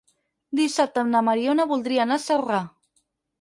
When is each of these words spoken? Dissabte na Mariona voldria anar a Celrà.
Dissabte 0.59 1.03
na 1.09 1.21
Mariona 1.27 1.67
voldria 1.73 2.07
anar 2.07 2.19
a 2.21 2.25
Celrà. 2.25 2.63